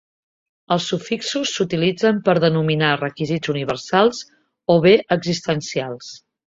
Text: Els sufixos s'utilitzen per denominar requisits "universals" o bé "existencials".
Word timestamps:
Els 0.75 0.87
sufixos 0.91 1.51
s'utilitzen 1.57 2.23
per 2.29 2.35
denominar 2.45 2.91
requisits 3.05 3.55
"universals" 3.57 4.27
o 4.77 4.83
bé 4.89 4.99
"existencials". 5.21 6.15